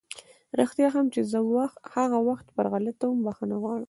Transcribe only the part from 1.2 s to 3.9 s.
زه هغه وخت پر غلطه وم، بښنه غواړم!